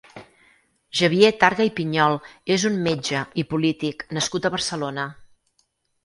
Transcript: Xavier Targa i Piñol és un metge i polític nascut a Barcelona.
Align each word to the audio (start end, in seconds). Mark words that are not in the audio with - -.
Xavier 0.99 1.29
Targa 1.41 1.67
i 1.67 1.71
Piñol 1.79 2.15
és 2.55 2.65
un 2.69 2.79
metge 2.87 3.21
i 3.41 3.43
polític 3.51 4.01
nascut 4.19 4.49
a 4.49 4.53
Barcelona. 4.57 5.05